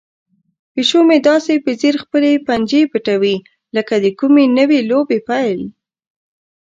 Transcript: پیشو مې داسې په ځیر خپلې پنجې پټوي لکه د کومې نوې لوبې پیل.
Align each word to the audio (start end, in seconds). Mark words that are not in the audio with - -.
پیشو 0.73 0.99
مې 1.07 1.17
داسې 1.29 1.53
په 1.63 1.71
ځیر 1.79 1.95
خپلې 2.03 2.31
پنجې 2.47 2.81
پټوي 2.91 3.35
لکه 3.75 3.93
د 4.03 4.05
کومې 4.19 4.45
نوې 4.57 4.79
لوبې 4.89 5.19
پیل. 5.27 5.61